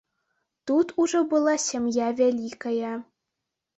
Тут 0.69 0.87
ужо 1.03 1.21
была 1.35 1.55
сям'я 1.67 2.07
вялікая. 2.23 2.93